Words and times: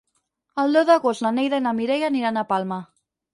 El 0.61 0.77
deu 0.77 0.87
d'agost 0.89 1.25
na 1.25 1.31
Neida 1.35 1.59
i 1.61 1.65
na 1.67 1.75
Mireia 1.81 2.09
aniran 2.09 2.41
a 2.41 2.47
Palma. 2.55 2.81